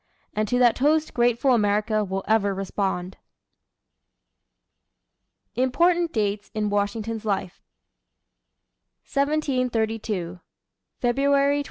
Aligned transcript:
And 0.35 0.47
to 0.47 0.57
that 0.57 0.75
toast 0.77 1.13
grateful 1.13 1.53
America 1.53 2.03
will 2.03 2.23
ever 2.27 2.55
respond. 2.55 3.17
IMPORTANT 5.55 6.11
DATES 6.11 6.49
IN 6.55 6.71
WASHINGTON'S 6.71 7.23
LIFE 7.23 7.61
1732. 9.05 10.39
February 10.99 11.57
22. 11.59 11.59